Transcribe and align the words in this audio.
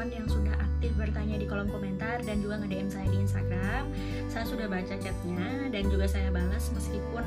teman-teman 0.00 0.24
yang 0.24 0.32
sudah 0.32 0.56
aktif 0.56 0.92
bertanya 0.96 1.36
di 1.36 1.44
kolom 1.44 1.68
komentar 1.68 2.24
dan 2.24 2.40
juga 2.40 2.56
nge-DM 2.64 2.88
saya 2.88 3.04
di 3.12 3.20
Instagram. 3.20 3.84
Saya 4.32 4.48
sudah 4.48 4.64
baca 4.64 4.96
chatnya 4.96 5.68
dan 5.68 5.84
juga 5.92 6.08
saya 6.08 6.32
balas 6.32 6.72
meskipun 6.72 7.20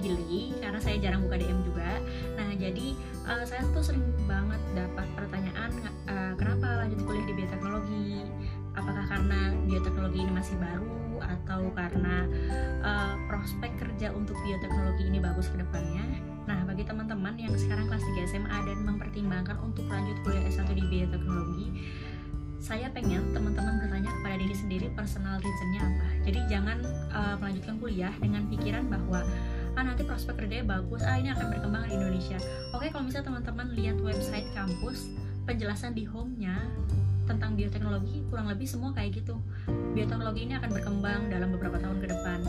gili 0.00 0.56
karena 0.56 0.80
saya 0.80 0.96
jarang 1.04 1.20
buka 1.28 1.36
DM 1.36 1.60
juga. 1.68 2.00
Nah, 2.40 2.48
jadi 2.56 2.96
uh, 3.28 3.44
saya 3.44 3.60
tuh 3.76 3.84
sering 3.84 4.08
banget 4.24 4.56
dapat 4.72 5.04
pertanyaan 5.12 5.68
uh, 6.08 6.32
kenapa 6.40 6.88
lanjut 6.88 7.04
kuliah 7.04 7.28
di 7.28 7.34
bioteknologi? 7.44 8.24
Apakah 8.72 9.04
karena 9.04 9.52
bioteknologi 9.68 10.18
ini 10.24 10.32
masih 10.32 10.56
baru 10.56 11.20
atau 11.20 11.76
karena 11.76 12.24
uh, 12.80 13.20
prospek 13.28 13.68
kerja 13.76 14.16
untuk 14.16 14.40
bioteknologi 14.40 15.12
ini 15.12 15.20
bagus 15.20 15.52
ke 15.52 15.60
depannya? 15.60 16.24
Nah, 16.44 16.60
bagi 16.68 16.84
teman-teman 16.84 17.36
yang 17.40 17.56
sekarang 17.56 17.88
kelas 17.88 18.04
3 18.04 18.32
SMA 18.36 18.58
dan 18.68 18.78
mempertimbangkan 18.84 19.56
untuk 19.64 19.88
lanjut 19.88 20.16
kuliah 20.24 20.44
S1 20.44 20.68
di 20.76 20.84
bioteknologi, 20.84 21.66
saya 22.64 22.88
pengen 22.96 23.36
teman-teman 23.36 23.76
bertanya 23.76 24.08
kepada 24.08 24.40
diri 24.40 24.56
sendiri 24.56 24.86
personal 24.96 25.36
reasonnya 25.36 25.84
apa. 25.84 26.06
Jadi 26.24 26.40
jangan 26.48 26.78
uh, 27.12 27.36
melanjutkan 27.36 27.76
kuliah 27.76 28.14
dengan 28.16 28.48
pikiran 28.48 28.88
bahwa 28.88 29.20
ah 29.76 29.84
nanti 29.84 30.00
prospek 30.00 30.40
kerjanya 30.40 30.80
bagus, 30.80 31.04
ah 31.04 31.20
ini 31.20 31.28
akan 31.28 31.52
berkembang 31.52 31.84
di 31.84 31.92
Indonesia. 31.92 32.40
Oke, 32.72 32.88
kalau 32.88 33.04
misalnya 33.04 33.28
teman-teman 33.28 33.66
lihat 33.76 34.00
website 34.00 34.48
kampus, 34.56 35.12
penjelasan 35.44 35.92
di 35.92 36.08
home-nya 36.08 36.56
tentang 37.28 37.52
bioteknologi 37.52 38.24
kurang 38.32 38.48
lebih 38.48 38.64
semua 38.64 38.96
kayak 38.96 39.20
gitu. 39.20 39.36
Bioteknologi 39.92 40.48
ini 40.48 40.56
akan 40.56 40.70
berkembang 40.72 41.28
dalam 41.28 41.52
beberapa 41.52 41.76
tahun 41.76 42.00
ke 42.00 42.16
depan. 42.16 42.40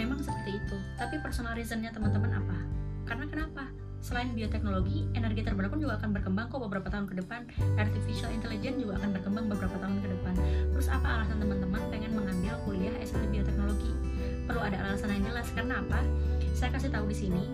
Memang 0.00 0.24
seperti 0.24 0.56
itu. 0.56 0.76
Tapi 0.96 1.20
personal 1.20 1.52
reasonnya 1.52 1.92
teman-teman 1.92 2.32
apa? 2.32 2.56
Karena 3.04 3.28
kenapa? 3.28 3.68
Selain 4.04 4.36
bioteknologi, 4.36 5.08
energi 5.16 5.40
terbarukan 5.40 5.80
juga 5.80 5.96
akan 5.96 6.12
berkembang 6.12 6.52
kok 6.52 6.60
beberapa 6.60 6.92
tahun 6.92 7.08
ke 7.08 7.24
depan. 7.24 7.48
Artificial 7.80 8.28
intelligence 8.36 8.76
juga 8.76 9.00
akan 9.00 9.16
berkembang 9.16 9.48
beberapa 9.48 9.80
tahun 9.80 9.96
ke 10.04 10.08
depan. 10.12 10.34
Terus 10.76 10.88
apa 10.92 11.08
alasan 11.08 11.40
teman-teman 11.40 11.80
pengen 11.88 12.12
mengambil 12.12 12.52
kuliah 12.68 12.92
S1 13.00 13.24
bioteknologi? 13.32 13.96
Perlu 14.44 14.60
ada 14.60 14.76
alasan 14.84 15.08
yang 15.08 15.24
jelas. 15.32 15.48
Karena 15.56 15.80
apa? 15.80 16.04
Saya 16.52 16.76
kasih 16.76 16.92
tahu 16.92 17.08
di 17.08 17.16
sini, 17.16 17.48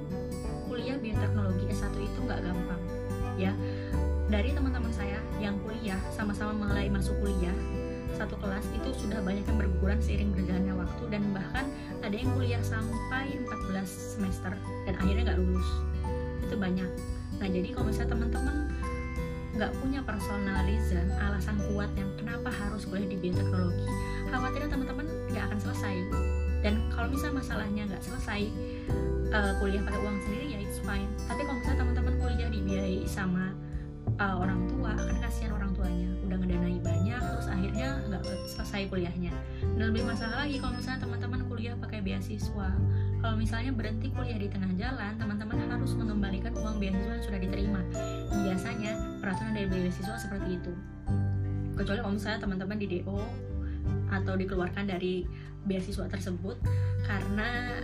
kuliah 0.66 0.98
bioteknologi 0.98 1.70
S1 1.70 1.94
itu 2.02 2.18
nggak 2.18 2.42
gampang. 2.42 2.82
Ya, 3.38 3.54
dari 4.26 4.50
teman-teman 4.50 4.90
saya 4.90 5.22
yang 5.38 5.54
kuliah 5.62 6.02
sama-sama 6.10 6.66
mulai 6.66 6.90
masuk 6.90 7.14
kuliah 7.22 7.54
satu 8.18 8.36
kelas 8.36 8.66
itu 8.76 8.90
sudah 9.06 9.22
banyak 9.24 9.46
yang 9.48 9.56
berguguran 9.56 9.96
seiring 10.02 10.34
berjalannya 10.36 10.74
waktu 10.76 11.02
dan 11.08 11.22
bahkan 11.32 11.64
ada 12.04 12.12
yang 12.12 12.28
kuliah 12.36 12.60
sampai 12.60 13.38
14 13.38 13.80
semester 13.86 14.52
dan 14.84 14.94
akhirnya 15.00 15.32
nggak 15.32 15.40
lulus 15.40 15.89
itu 16.50 16.58
banyak. 16.58 16.90
Nah 17.38 17.46
jadi 17.46 17.68
kalau 17.70 17.86
misalnya 17.86 18.10
teman-teman 18.18 18.56
nggak 19.54 19.70
punya 19.78 20.00
personal 20.02 20.58
reason 20.66 21.06
alasan 21.22 21.54
kuat 21.70 21.90
yang 21.94 22.10
kenapa 22.18 22.50
harus 22.50 22.86
kuliah 22.86 23.06
di 23.06 23.18
bioteknologi 23.18 23.86
khawatirnya 24.30 24.70
teman-teman 24.70 25.06
nggak 25.30 25.44
akan 25.46 25.58
selesai. 25.62 25.94
Dan 26.60 26.74
kalau 26.92 27.08
misalnya 27.08 27.40
masalahnya 27.40 27.82
nggak 27.88 28.02
selesai 28.02 28.42
uh, 29.30 29.52
kuliah 29.62 29.80
pakai 29.86 30.00
uang 30.02 30.18
sendiri 30.26 30.46
ya 30.54 30.58
it's 30.58 30.82
fine. 30.82 31.06
Tapi 31.30 31.40
kalau 31.46 31.56
misalnya 31.62 31.78
teman-teman 31.86 32.14
kuliah 32.18 32.48
dibiayai 32.50 33.06
sama 33.06 33.54
uh, 34.18 34.36
orang 34.42 34.69
selesai 38.24 38.88
kuliahnya. 38.88 39.32
Dan 39.76 39.92
lebih 39.92 40.04
masalah 40.06 40.46
lagi 40.46 40.60
kalau 40.60 40.76
misalnya 40.76 41.00
teman-teman 41.04 41.40
kuliah 41.46 41.74
pakai 41.76 42.00
beasiswa. 42.04 42.68
Kalau 43.20 43.36
misalnya 43.36 43.72
berhenti 43.76 44.08
kuliah 44.12 44.38
di 44.40 44.48
tengah 44.48 44.72
jalan 44.80 45.12
teman-teman 45.20 45.56
harus 45.68 45.92
mengembalikan 45.92 46.52
uang 46.56 46.80
beasiswa 46.80 47.12
yang 47.20 47.24
sudah 47.24 47.40
diterima. 47.40 47.80
Biasanya 48.32 48.92
peraturan 49.20 49.52
dari 49.52 49.68
beasiswa 49.68 50.16
seperti 50.16 50.56
itu. 50.56 50.72
Kecuali 51.76 51.98
kalau 52.00 52.14
misalnya 52.16 52.40
teman-teman 52.44 52.76
di 52.76 52.86
DO 53.00 53.20
atau 54.10 54.34
dikeluarkan 54.34 54.90
dari 54.90 55.24
beasiswa 55.64 56.08
tersebut 56.08 56.56
karena 57.04 57.80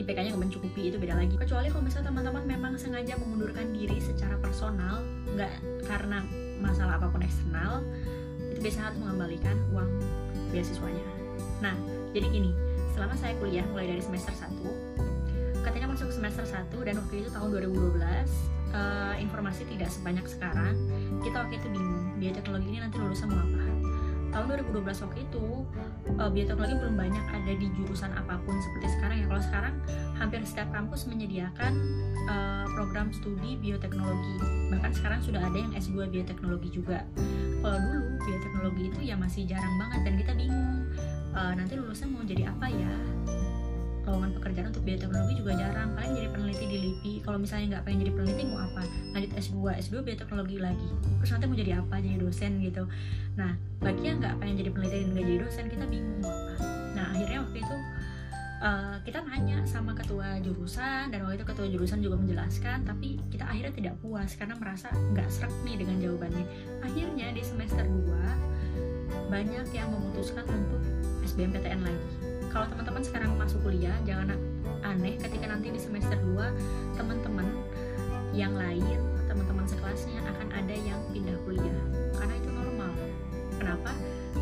IPK-nya 0.00 0.32
nggak 0.32 0.42
mencukupi 0.48 0.90
itu 0.90 0.96
beda 0.96 1.14
lagi. 1.14 1.36
Kecuali 1.36 1.68
kalau 1.68 1.84
misalnya 1.84 2.08
teman-teman 2.10 2.44
memang 2.48 2.72
sengaja 2.80 3.14
mengundurkan 3.20 3.70
diri 3.76 4.00
secara 4.00 4.34
personal 4.40 5.04
nggak 5.36 5.52
karena 5.86 6.24
masalah 6.60 6.96
apa 7.00 7.08
pun 7.12 7.20
eksternal 7.24 7.84
biasanya 8.60 8.92
harus 8.92 8.98
mengembalikan 9.00 9.56
uang 9.72 9.90
beasiswanya. 10.54 11.04
Nah 11.64 11.74
jadi 12.12 12.26
gini 12.28 12.52
selama 12.94 13.16
saya 13.16 13.32
kuliah 13.40 13.64
mulai 13.72 13.96
dari 13.96 14.02
semester 14.04 14.34
1 14.36 15.00
ketika 15.60 15.84
masuk 15.88 16.08
semester 16.08 16.44
1 16.44 16.72
dan 16.72 16.94
waktu 16.96 17.14
itu 17.20 17.28
tahun 17.32 17.48
2012 17.52 18.00
uh, 18.00 18.20
eh, 18.72 19.14
informasi 19.20 19.62
tidak 19.68 19.90
sebanyak 19.92 20.24
sekarang. 20.26 20.74
Kita 21.20 21.36
waktu 21.44 21.60
itu 21.60 21.68
bingung 21.68 22.16
bioteknologi 22.16 22.68
ini 22.70 22.80
nanti 22.80 22.96
lulusan 22.96 23.28
mau 23.28 23.42
apa? 23.44 23.64
Tahun 24.30 24.46
2012 24.46 25.04
waktu 25.10 25.18
itu 25.26 25.44
uh, 26.16 26.30
bioteknologi 26.30 26.74
belum 26.78 26.94
banyak 26.94 27.24
ada 27.34 27.52
di 27.58 27.66
jurusan 27.74 28.14
apa 28.14 28.38
pun 28.46 28.54
seperti 28.62 28.86
sekarang 28.98 29.16
ya. 29.20 29.26
Kalau 29.26 29.42
sekarang 29.42 29.74
hampir 30.16 30.40
setiap 30.46 30.68
kampus 30.70 31.10
menyediakan 31.10 31.72
uh, 32.30 32.64
program 32.72 33.10
studi 33.10 33.58
bioteknologi. 33.58 34.34
Bahkan 34.70 34.92
sekarang 34.96 35.20
sudah 35.20 35.42
ada 35.42 35.58
yang 35.58 35.74
S2 35.74 36.08
bioteknologi 36.08 36.70
juga. 36.70 37.02
Kalau 37.60 37.76
dulu 37.76 38.00
bioteknologi 38.30 38.82
itu 38.94 39.00
ya 39.02 39.18
masih 39.18 39.42
jarang 39.50 39.74
banget. 39.82 40.00
Dan 40.06 40.14
kita 40.22 40.32
bingung 40.38 40.86
uh, 41.34 41.52
nanti 41.58 41.74
lulusan 41.74 42.14
mau 42.14 42.22
jadi 42.22 42.54
apa 42.54 42.70
ya? 42.70 42.94
Lowongan 44.06 44.32
pekerjaan 44.38 44.68
untuk 44.70 44.82
bioteknologi 44.86 45.34
juga 45.42 45.52
jarang. 45.58 45.92
Kalian 45.98 46.12
jadi 46.14 46.28
peneliti 46.30 46.64
di 46.70 46.76
LIPI 46.78 47.12
kalau 47.26 47.38
misalnya 47.42 47.66
nggak 47.76 47.82
pengen 47.84 47.98
jadi 48.06 48.12
peneliti 48.14 48.42
mau 48.46 48.60
apa? 48.62 48.82
Lanjut 49.12 49.30
S2 49.34 49.56
S2 49.82 49.94
bioteknologi 50.06 50.56
lagi. 50.62 50.88
Terus 51.20 51.30
nanti 51.34 51.44
mau 51.50 51.58
jadi 51.58 51.72
apa? 51.82 51.94
Jadi 51.98 52.16
dosen 52.22 52.52
gitu. 52.62 52.82
Nah 53.34 53.52
bagi 53.82 54.02
yang 54.06 54.22
nggak 54.22 54.34
pengen 54.38 54.54
jadi 54.62 54.70
peneliti 54.70 54.96
dan 55.02 55.08
nggak 55.12 55.26
jadi 55.26 55.38
dosen 55.42 55.64
kita 55.66 55.84
bingung 55.90 56.18
mau 56.22 56.30
apa. 56.30 56.54
Nah 56.94 57.04
akhirnya 57.12 57.38
waktu 57.42 57.58
itu 57.60 57.76
uh, 58.60 58.96
kita 59.02 59.24
nanya 59.24 59.64
sama 59.64 59.96
ketua 59.96 60.38
jurusan 60.44 61.10
dan 61.10 61.24
waktu 61.24 61.40
itu 61.40 61.46
ketua 61.48 61.66
jurusan 61.66 61.98
juga 62.04 62.20
menjelaskan 62.20 62.84
tapi 62.84 63.18
kita 63.32 63.48
akhirnya 63.48 63.72
tidak 63.74 63.94
puas 64.04 64.36
karena 64.36 64.54
merasa 64.60 64.92
nggak 64.92 65.28
serak 65.32 65.52
nih 65.64 65.80
dengan 65.80 65.96
jawabannya. 65.98 66.44
Akhirnya 66.84 67.26
di 67.32 67.42
semester 67.42 67.84
2 67.84 69.32
banyak 69.32 69.66
yang 69.74 69.88
memutuskan 69.90 70.44
untuk 70.46 70.82
SBMPTN 71.26 71.80
lagi. 71.82 72.06
Kalau 72.50 72.66
teman-teman 72.66 73.02
sekarang 73.02 73.30
masuk 73.38 73.62
kuliah 73.62 73.94
jangan 74.04 74.36
aneh 74.82 75.16
ketika 75.18 75.46
nanti 75.50 75.70
di 75.72 75.80
semester 75.80 76.18
2 76.18 76.98
teman-teman 76.98 77.46
yang 78.30 78.54
lain 78.54 78.82
teman-teman 79.26 79.66
sekelasnya 79.66 80.18
akan 80.26 80.48
ada 80.50 80.74
yang 80.74 80.98
pindah 81.14 81.38
kuliah. 81.46 81.78
Karena 82.18 82.34
itu 82.34 82.48
normal. 82.50 82.90
Kenapa? 83.58 83.92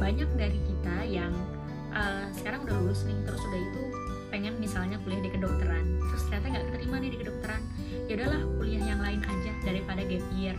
Banyak 0.01 0.31
dari 0.41 0.59
kita 0.65 0.97
yang 1.05 1.33
uh, 1.93 2.27
sekarang 2.37 2.65
udah 2.65 2.75
lulus 2.81 3.05
nih 3.05 3.17
terus 3.25 3.41
udah 3.45 3.61
itu 3.61 3.83
pengen 4.29 4.55
misalnya 4.61 4.97
kuliah 5.05 5.23
di 5.25 5.31
kedokteran. 5.33 5.85
Terus 5.99 6.23
ternyata 6.29 6.47
nggak 6.53 6.65
keterima 6.73 6.97
nih 7.01 7.11
di 7.13 7.19
kedokteran. 7.21 7.63
Ya 8.09 8.13
udahlah 8.21 8.41
kuliah 8.61 8.83
yang 8.85 9.01
lain 9.01 9.21
aja 9.25 9.53
daripada 9.65 10.01
gap 10.05 10.25
year. 10.37 10.57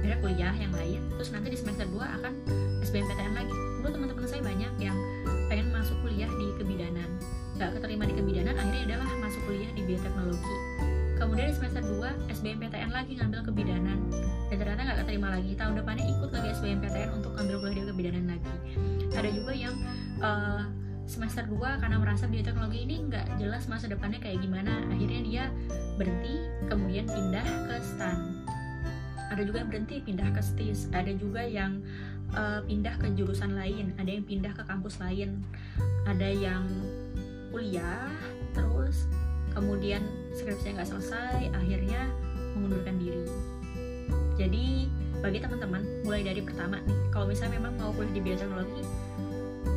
Akhirnya 0.00 0.18
kuliah 0.22 0.54
yang 0.56 0.72
lain 0.72 1.00
terus 1.16 1.28
nanti 1.32 1.48
di 1.52 1.58
semester 1.58 1.86
2 1.90 1.98
akan 1.98 2.32
SBMPTN 2.84 3.34
lagi. 3.36 3.54
Dulu 3.80 3.88
teman-teman 3.92 4.26
saya 4.28 4.42
banyak 4.44 4.72
yang 4.80 4.96
pengen 5.46 5.72
masuk 5.72 5.96
kuliah 6.04 6.30
di 6.30 6.46
kebidanan. 6.56 7.08
Nggak 7.56 7.80
keterima 7.80 8.04
di 8.08 8.14
kebidanan 8.16 8.54
akhirnya 8.56 8.82
adalah 8.94 9.08
masuk 9.20 9.40
kuliah 9.48 9.70
di 9.72 9.82
bioteknologi 9.84 10.95
kemudian 11.16 11.50
di 11.50 11.54
semester 11.56 11.82
2 11.82 12.30
SBMPTN 12.32 12.90
lagi 12.92 13.16
ngambil 13.18 13.40
kebidanan. 13.48 13.98
Dan 14.52 14.56
ternyata 14.62 14.80
nggak 14.86 14.98
keterima 15.04 15.28
lagi. 15.32 15.52
Tahun 15.56 15.74
depannya 15.74 16.04
ikut 16.06 16.30
lagi 16.30 16.48
SBMPTN 16.60 17.10
untuk 17.16 17.32
ngambil 17.34 17.56
kuliah 17.60 17.76
di 17.76 17.84
kebidanan 17.90 18.24
lagi. 18.36 18.52
Ada 19.16 19.28
juga 19.32 19.52
yang 19.56 19.74
uh, 20.20 20.62
semester 21.06 21.46
2 21.48 21.82
karena 21.82 21.96
merasa 21.98 22.24
bioteknologi 22.28 22.84
ini 22.84 22.96
nggak 23.10 23.40
jelas 23.40 23.66
masa 23.66 23.88
depannya 23.88 24.20
kayak 24.22 24.38
gimana. 24.44 24.84
Akhirnya 24.92 25.20
dia 25.24 25.44
berhenti 25.96 26.38
kemudian 26.68 27.08
pindah 27.08 27.46
ke 27.66 27.76
STAN 27.80 28.46
ada 29.26 29.42
juga 29.42 29.58
yang 29.58 29.70
berhenti 29.70 29.96
pindah 30.06 30.28
ke 30.30 30.40
STIS 30.40 30.86
ada 30.94 31.10
juga 31.10 31.42
yang 31.42 31.82
uh, 32.34 32.62
pindah 32.64 32.94
ke 32.98 33.10
jurusan 33.14 33.54
lain. 33.58 33.94
Ada 33.98 34.10
yang 34.18 34.24
pindah 34.26 34.52
ke 34.54 34.62
kampus 34.66 34.98
lain. 35.02 35.42
Ada 36.06 36.28
yang 36.30 36.64
kuliah 37.50 38.10
terus 38.54 39.10
kemudian 39.56 40.04
skripsinya 40.36 40.84
nggak 40.84 40.88
selesai 40.92 41.48
akhirnya 41.56 42.12
mengundurkan 42.52 43.00
diri. 43.00 43.24
Jadi 44.36 44.92
bagi 45.24 45.40
teman-teman 45.40 45.80
mulai 46.04 46.20
dari 46.20 46.44
pertama 46.44 46.76
nih 46.84 46.98
kalau 47.08 47.24
misalnya 47.24 47.56
memang 47.56 47.80
mau 47.80 47.90
kuliah 47.96 48.12
di 48.12 48.20
bioteknologi 48.20 48.84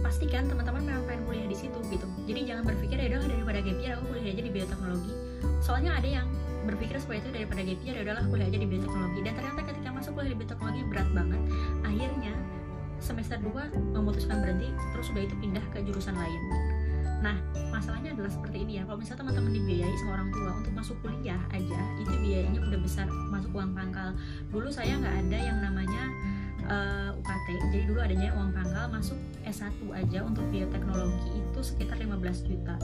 pastikan 0.03 0.51
teman-teman 0.51 0.83
memang 0.83 1.03
pengen 1.07 1.23
kuliah 1.23 1.47
di 1.47 1.55
situ 1.55 1.79
gitu. 1.87 2.07
Jadi 2.27 2.39
jangan 2.43 2.67
berpikir 2.67 2.99
ya 2.99 3.07
udah 3.15 3.29
daripada 3.31 3.59
gap 3.63 3.79
year 3.79 3.91
aku 3.95 4.03
kuliah 4.11 4.35
aja 4.35 4.43
di 4.43 4.51
bioteknologi 4.51 5.13
soalnya 5.63 5.95
ada 5.95 6.09
yang 6.11 6.27
berpikir 6.67 6.99
seperti 6.99 7.23
itu 7.23 7.29
daripada 7.39 7.61
gap 7.63 7.79
year 7.87 7.95
ya 7.95 8.01
udahlah 8.03 8.23
kuliah 8.27 8.47
aja 8.51 8.57
di 8.59 8.67
bioteknologi 8.67 9.19
dan 9.23 9.33
ternyata 9.39 9.61
ketika 9.63 9.89
masuk 9.95 10.11
kuliah 10.19 10.31
di 10.35 10.37
bioteknologi 10.43 10.81
berat 10.91 11.09
banget. 11.15 11.41
Akhirnya 11.87 12.33
semester 12.99 13.39
2 13.39 13.95
memutuskan 13.95 14.43
berhenti 14.43 14.69
terus 14.91 15.07
sudah 15.07 15.23
itu 15.23 15.35
pindah 15.39 15.63
ke 15.71 15.79
jurusan 15.87 16.13
lain 16.19 16.41
nah 17.19 17.35
masalahnya 17.69 18.15
adalah 18.15 18.31
seperti 18.31 18.57
ini 18.63 18.73
ya. 18.79 18.83
Kalau 18.87 18.97
misalnya 18.99 19.19
teman-teman 19.23 19.51
dibiayai 19.55 19.95
sama 19.99 20.11
orang 20.19 20.29
tua 20.35 20.51
untuk 20.59 20.73
masuk 20.75 20.95
kuliah 21.03 21.41
aja 21.51 21.79
itu 21.99 22.13
biayanya 22.19 22.59
udah 22.63 22.79
besar 22.79 23.07
masuk 23.31 23.51
uang 23.55 23.71
pangkal. 23.75 24.09
Dulu 24.51 24.67
saya 24.71 24.95
nggak 24.99 25.15
ada 25.27 25.37
yang 25.37 25.57
namanya 25.63 26.03
uh, 26.67 27.11
eh, 27.15 27.19
UKT 27.19 27.47
jadi 27.71 27.83
dulu 27.87 27.99
adanya 27.99 28.29
uang 28.35 28.51
pangkal 28.55 28.85
masuk 28.91 29.19
S1 29.47 29.71
aja 29.95 30.19
untuk 30.23 30.43
bioteknologi 30.51 31.29
itu 31.39 31.59
sekitar 31.63 31.95
15 31.99 32.47
juta. 32.47 32.75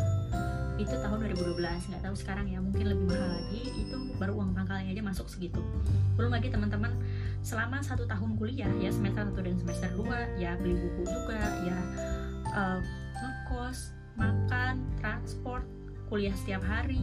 Itu 0.76 0.92
tahun 0.92 1.18
2012 1.32 1.92
nggak 1.92 2.04
tahu 2.04 2.16
sekarang 2.20 2.52
ya 2.52 2.60
mungkin 2.60 2.92
lebih 2.92 3.08
mahal 3.08 3.32
lagi 3.40 3.64
itu 3.80 3.96
baru 4.20 4.36
uang 4.36 4.52
pangkalnya 4.52 4.92
aja 4.92 5.04
masuk 5.04 5.32
segitu. 5.32 5.64
Belum 6.20 6.32
lagi 6.32 6.52
teman-teman 6.52 6.92
selama 7.40 7.80
satu 7.80 8.04
tahun 8.04 8.36
kuliah 8.36 8.72
ya 8.84 8.92
semester 8.92 9.24
1 9.24 9.40
dan 9.40 9.56
semester 9.60 9.90
2 9.96 10.40
ya 10.40 10.60
beli 10.60 10.76
buku 10.76 11.08
juga 11.08 11.40
ya 11.64 11.80
ngekos 12.56 13.05
makan 14.16 14.84
transport 15.00 15.64
kuliah 16.08 16.34
setiap 16.36 16.64
hari. 16.66 17.02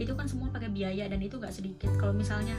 Itu 0.00 0.18
kan 0.18 0.26
semua 0.26 0.50
pakai 0.50 0.72
biaya 0.72 1.06
dan 1.06 1.22
itu 1.22 1.38
nggak 1.38 1.54
sedikit. 1.54 1.92
Kalau 2.00 2.12
misalnya 2.16 2.56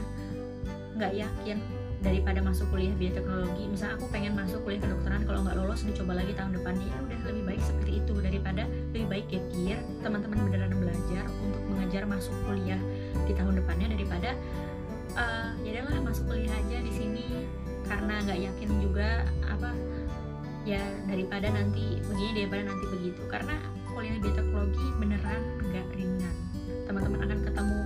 nggak 0.96 1.12
yakin 1.12 1.60
daripada 2.00 2.40
masuk 2.44 2.68
kuliah 2.72 2.92
bioteknologi 2.96 3.66
misalnya 3.72 3.96
aku 3.96 4.06
pengen 4.12 4.36
masuk 4.36 4.60
kuliah 4.64 4.80
kedokteran 4.84 5.24
kalau 5.24 5.40
nggak 5.44 5.56
lolos 5.56 5.80
dicoba 5.84 6.12
lagi 6.16 6.36
tahun 6.36 6.52
depannya 6.54 6.86
ya 6.86 6.98
udah 7.02 7.18
lebih 7.28 7.42
baik 7.52 7.62
seperti 7.64 7.92
itu. 8.00 8.14
Daripada 8.20 8.62
lebih 8.94 9.06
baik 9.10 9.26
gap 9.32 9.44
year 9.56 9.78
teman-teman 10.00 10.38
beneran 10.48 10.72
belajar 10.76 11.24
untuk 11.42 11.62
mengejar 11.72 12.02
masuk 12.08 12.34
kuliah 12.48 12.80
di 13.26 13.32
tahun 13.34 13.60
depannya 13.60 13.86
daripada 13.96 14.30
uh, 15.16 15.50
ya 15.64 15.82
udahlah 15.82 16.02
masuk 16.04 16.24
kuliah 16.30 16.52
aja 16.52 16.78
di 16.80 16.92
sini. 16.92 17.26
Karena 17.86 18.18
nggak 18.26 18.40
yakin 18.50 18.70
juga 18.82 19.22
apa 19.46 19.70
ya 20.66 20.82
daripada 21.06 21.46
nanti 21.54 22.02
begini 22.10 22.42
daripada 22.42 22.66
nanti 22.66 22.84
begitu. 22.90 23.22
Karena 23.30 23.54
kuliah 23.86 24.18
bioteknologi 24.18 24.86
beneran 24.98 25.42
nggak 25.62 25.86
ringan. 25.94 26.36
Teman-teman 26.90 27.20
akan 27.30 27.40
ketemu 27.46 27.80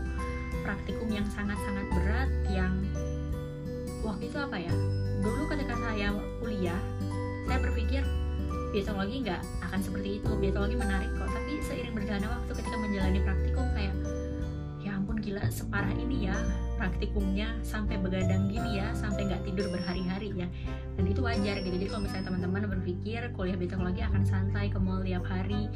praktikum 0.65 1.09
yang 1.13 1.27
sangat-sangat 1.29 1.87
berat 1.93 2.31
yang 2.49 2.73
waktu 4.01 4.33
itu 4.33 4.39
apa 4.41 4.57
ya? 4.57 4.73
Dulu 5.21 5.45
ketika 5.53 5.77
saya 5.77 6.09
kuliah 6.41 6.81
saya 7.45 7.59
berpikir 7.61 8.03
biotologi 8.73 9.27
nggak 9.29 9.43
akan 9.69 9.81
seperti 9.85 10.25
itu 10.25 10.31
biotologi 10.41 10.77
menarik 10.81 11.13
kok. 11.21 11.29
Tapi 11.29 11.53
seiring 11.61 11.93
berjalannya 11.93 12.31
waktu 12.33 12.53
ketika 12.57 12.77
menjalani 12.81 13.21
praktikum 13.21 13.67
kayak 13.77 13.95
ya 14.81 14.97
ampun 14.97 15.21
gila 15.21 15.45
separah 15.53 15.93
ini 15.93 16.33
ya 16.33 16.37
praktikumnya 16.81 17.53
sampai 17.61 18.01
begadang 18.01 18.49
gini 18.49 18.81
ya 18.81 18.89
sampai 18.97 19.29
nggak 19.29 19.40
itu 21.21 21.29
wajar 21.29 21.61
gitu. 21.61 21.77
Jadi 21.77 21.87
kalau 21.93 22.03
misalnya 22.09 22.33
teman-teman 22.33 22.65
berpikir 22.81 23.21
kuliah 23.37 23.53
biotologi 23.53 24.01
akan 24.01 24.25
santai 24.25 24.73
ke 24.73 24.81
mall 24.81 25.05
tiap 25.05 25.21
hari 25.29 25.69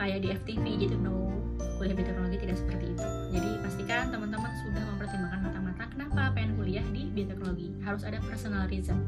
kayak 0.00 0.24
di 0.24 0.28
FTV 0.32 0.64
gitu 0.88 0.96
no. 0.96 1.28
Kuliah 1.76 1.92
bioteknologi 1.92 2.40
tidak 2.40 2.56
seperti 2.56 2.96
itu. 2.96 3.06
Jadi 3.36 3.50
pastikan 3.60 4.08
teman-teman 4.08 4.48
sudah 4.64 4.82
mempertimbangkan 4.88 5.40
matang-matang 5.44 5.88
kenapa 5.92 6.32
pengen 6.32 6.56
kuliah 6.56 6.86
di 6.88 7.04
bioteknologi 7.12 7.68
harus 7.84 8.00
ada 8.00 8.16
personal 8.24 8.64
reason. 8.72 9.04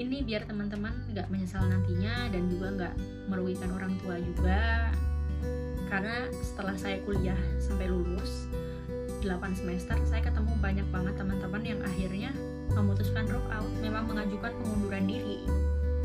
Ini 0.00 0.24
biar 0.24 0.48
teman-teman 0.48 0.96
nggak 1.12 1.28
menyesal 1.28 1.60
nantinya 1.68 2.32
dan 2.32 2.48
juga 2.48 2.66
nggak 2.72 2.94
merugikan 3.28 3.76
orang 3.76 3.92
tua 4.00 4.16
juga. 4.16 4.88
Karena 5.92 6.24
setelah 6.40 6.72
saya 6.80 7.04
kuliah 7.04 7.36
sampai 7.60 7.92
lulus 7.92 8.48
8 9.20 9.28
semester 9.52 10.00
saya 10.08 10.24
ketemu 10.24 10.56
banyak 10.56 10.88
banget 10.88 11.14
teman-teman 11.20 11.62
yang 11.68 11.80
akhirnya 11.84 12.32
memutuskan 12.74 13.26
drop 13.26 13.44
out 13.50 13.70
memang 13.82 14.06
mengajukan 14.06 14.52
pengunduran 14.62 15.04
diri. 15.06 15.42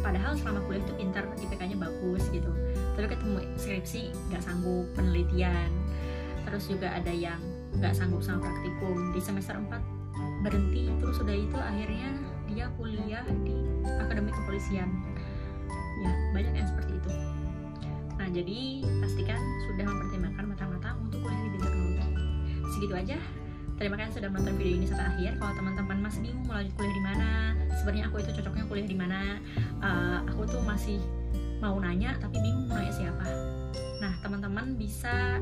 Padahal 0.01 0.37
selama 0.37 0.61
kuliah 0.69 0.85
itu 0.85 0.93
pintar 1.01 1.25
IPK-nya 1.41 1.77
bagus 1.81 2.29
gitu. 2.29 2.51
Tapi 2.93 3.09
ketemu 3.09 3.41
skripsi 3.57 4.13
nggak 4.29 4.41
sanggup 4.45 4.85
penelitian. 4.93 5.69
Terus 6.45 6.69
juga 6.69 6.93
ada 6.93 7.09
yang 7.09 7.41
nggak 7.81 7.93
sanggup 7.97 8.21
sama 8.21 8.45
praktikum. 8.45 9.13
Di 9.17 9.21
semester 9.21 9.57
4 9.57 10.45
berhenti 10.45 10.93
terus 11.01 11.17
sudah 11.17 11.33
itu 11.33 11.57
akhirnya 11.57 12.13
dia 12.45 12.69
kuliah 12.77 13.25
di 13.41 13.57
akademi 13.85 14.29
kepolisian. 14.29 14.89
Ya 16.05 16.11
banyak 16.37 16.53
yang 16.53 16.67
seperti 16.69 17.01
itu. 17.01 17.11
Nah 18.15 18.27
jadi 18.29 18.59
pastikan 19.01 19.41
sudah 19.65 19.85
mempertimbangkan 19.89 20.45
matang-matang 20.53 20.95
untuk 21.01 21.19
kuliah 21.25 21.49
di 21.49 21.59
teknologi. 21.59 22.05
Segitu 22.77 22.93
aja 22.93 23.17
Terima 23.75 23.99
kasih 23.99 24.23
sudah 24.23 24.29
menonton 24.31 24.55
video 24.55 24.79
ini 24.79 24.85
sampai 24.87 25.05
akhir. 25.11 25.31
Kalau 25.35 25.53
teman-teman 25.59 25.97
masih 25.99 26.19
bingung 26.23 26.47
mau 26.47 26.55
lanjut 26.55 26.73
kuliah 26.79 26.95
di 26.95 27.03
mana, 27.03 27.29
sebenarnya 27.75 28.03
aku 28.07 28.15
itu 28.23 28.31
cocoknya 28.39 28.65
kuliah 28.71 28.87
di 28.87 28.97
mana, 28.97 29.19
uh, 29.83 30.19
aku 30.31 30.47
tuh 30.47 30.63
masih 30.63 30.99
mau 31.65 31.75
nanya 31.79 32.13
tapi 32.19 32.39
bingung 32.39 32.67
mau 32.67 32.79
nanya 32.79 32.93
siapa 32.93 33.27
nah 34.03 34.13
teman-teman 34.19 34.75
bisa 34.75 35.39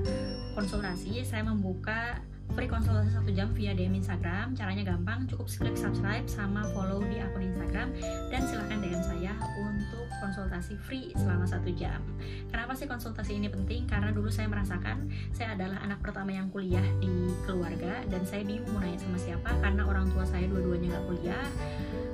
konsultasi 0.53 1.25
saya 1.25 1.41
membuka 1.43 2.21
free 2.51 2.67
konsultasi 2.67 3.15
satu 3.15 3.31
jam 3.31 3.49
via 3.55 3.71
DM 3.71 3.95
Instagram. 4.03 4.51
Caranya 4.53 4.83
gampang 4.83 5.23
cukup 5.31 5.47
klik 5.47 5.79
subscribe 5.79 6.27
sama 6.27 6.67
follow 6.75 6.99
di 7.07 7.23
akun 7.23 7.47
Instagram. 7.47 7.95
Dan 8.27 8.41
silahkan 8.43 8.83
DM 8.83 9.01
saya 9.01 9.33
untuk 9.55 10.05
konsultasi 10.19 10.75
free 10.75 11.15
selama 11.15 11.47
satu 11.47 11.71
jam. 11.71 12.03
Kenapa 12.51 12.75
sih 12.75 12.85
konsultasi 12.85 13.39
ini 13.39 13.47
penting? 13.47 13.87
Karena 13.87 14.11
dulu 14.11 14.27
saya 14.27 14.47
merasakan 14.51 15.07
saya 15.31 15.55
adalah 15.55 15.79
anak 15.83 15.99
pertama 16.03 16.31
yang 16.31 16.47
kuliah 16.51 16.85
di 16.99 17.11
keluarga 17.43 18.03
dan 18.07 18.23
saya 18.23 18.45
bingung 18.45 18.69
mau 18.71 18.79
nanya 18.79 18.99
sama 18.99 19.19
siapa 19.19 19.51
karena 19.59 19.83
orang 19.83 20.07
tua 20.13 20.23
saya 20.23 20.45
dua-duanya 20.47 20.95
nggak 20.95 21.05
kuliah. 21.09 21.47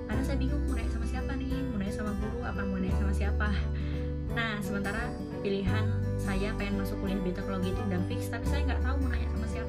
Karena 0.10 0.24
saya 0.26 0.38
bingung 0.42 0.62
mau 0.66 0.74
nanya 0.74 0.92
sama 0.94 1.06
siapa 1.06 1.32
nih? 1.36 1.54
Mau 1.74 1.78
nanya 1.78 1.94
sama 1.94 2.12
guru 2.18 2.40
apa 2.46 2.62
mau 2.66 2.78
nanya 2.78 2.96
sama 2.98 3.14
siapa? 3.14 3.50
Nah 4.34 4.62
sementara 4.62 5.10
pilihan 5.42 5.86
saya 6.20 6.52
pengen 6.60 6.84
masuk 6.84 7.00
kuliah 7.00 7.20
bioteknologi 7.24 7.72
itu 7.72 7.82
udah 7.82 8.02
fix 8.12 8.22
tapi 8.28 8.46
saya 8.46 8.62
nggak 8.68 8.82
tahu 8.84 8.96
mau 9.02 9.10
nanya 9.10 9.30
sama 9.32 9.48
siapa 9.48 9.69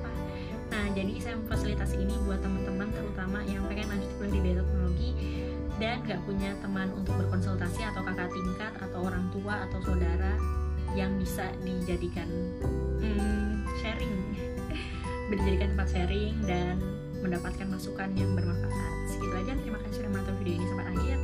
Nah, 0.90 0.98
jadi 0.98 1.22
saya 1.22 1.38
memfasilitasi 1.38 2.02
ini 2.02 2.18
buat 2.26 2.42
teman-teman 2.42 2.90
terutama 2.90 3.46
yang 3.46 3.62
pengen 3.70 3.94
lanjut 3.94 4.10
kuliah 4.18 4.34
di 4.34 4.40
bioteknologi 4.42 5.10
dan 5.78 6.02
gak 6.02 6.18
punya 6.26 6.50
teman 6.58 6.90
untuk 6.98 7.14
berkonsultasi 7.14 7.86
atau 7.86 8.02
kakak 8.02 8.26
tingkat 8.34 8.74
atau 8.74 8.98
orang 9.06 9.22
tua 9.30 9.70
atau 9.70 9.78
saudara 9.86 10.34
yang 10.98 11.14
bisa 11.14 11.46
dijadikan 11.62 12.26
hmm, 13.06 13.62
sharing. 13.78 14.18
Berjadikan 15.30 15.78
tempat 15.78 15.94
sharing 15.94 16.34
dan 16.42 16.82
mendapatkan 17.22 17.70
masukan 17.70 18.10
yang 18.18 18.34
bermanfaat. 18.34 18.92
Segitu 19.14 19.46
aja. 19.46 19.54
Terima 19.62 19.78
kasih 19.86 19.94
sudah 20.02 20.10
menonton 20.10 20.34
video 20.42 20.58
ini 20.58 20.66
sampai 20.74 20.86
akhir. 20.90 21.16